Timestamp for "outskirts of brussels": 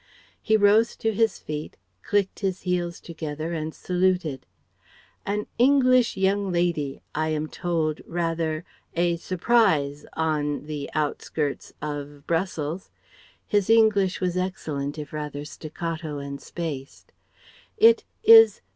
10.95-12.89